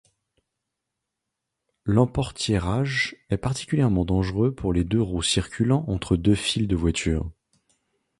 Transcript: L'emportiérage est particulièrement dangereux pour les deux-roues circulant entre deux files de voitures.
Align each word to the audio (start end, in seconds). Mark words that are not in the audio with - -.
L'emportiérage 1.85 3.17
est 3.29 3.37
particulièrement 3.37 4.03
dangereux 4.03 4.51
pour 4.51 4.73
les 4.73 4.83
deux-roues 4.83 5.21
circulant 5.21 5.85
entre 5.87 6.17
deux 6.17 6.33
files 6.33 6.67
de 6.67 6.75
voitures. 6.75 7.29